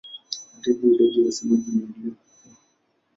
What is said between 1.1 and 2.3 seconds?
ya wasemaji inaendelea